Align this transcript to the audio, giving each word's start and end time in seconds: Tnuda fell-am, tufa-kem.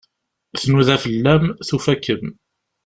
Tnuda 0.61 0.95
fell-am, 1.03 1.45
tufa-kem. 1.67 2.23